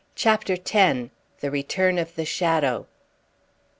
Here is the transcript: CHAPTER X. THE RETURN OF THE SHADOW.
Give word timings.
CHAPTER 0.15 0.53
X. 0.57 1.09
THE 1.41 1.51
RETURN 1.51 1.99
OF 1.99 2.15
THE 2.15 2.25
SHADOW. 2.25 2.87